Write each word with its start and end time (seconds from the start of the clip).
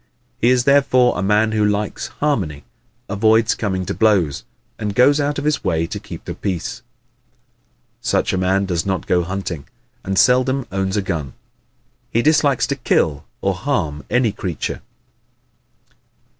He 0.39 0.49
is 0.49 0.63
therefore 0.63 1.15
a 1.15 1.21
man 1.21 1.51
who 1.51 1.63
likes 1.63 2.07
harmony, 2.07 2.63
avoids 3.07 3.53
coming 3.53 3.85
to 3.85 3.93
blows, 3.93 4.43
and 4.79 4.95
goes 4.95 5.19
out 5.21 5.37
of 5.37 5.45
his 5.45 5.63
way 5.63 5.85
to 5.85 5.99
keep 5.99 6.25
the 6.25 6.33
peace. 6.33 6.81
Such 8.01 8.33
a 8.33 8.37
man 8.39 8.65
does 8.65 8.83
not 8.83 9.05
go 9.05 9.21
hunting 9.21 9.67
and 10.03 10.17
seldom 10.17 10.65
owns 10.71 10.97
a 10.97 11.03
gun. 11.03 11.33
He 12.09 12.23
dislikes 12.23 12.65
to 12.65 12.75
kill 12.77 13.25
or 13.41 13.53
harm 13.53 14.03
any 14.09 14.31
creature. 14.31 14.81